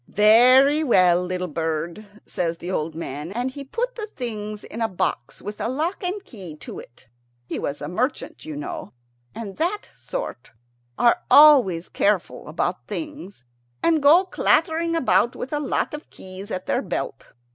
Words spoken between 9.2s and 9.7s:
and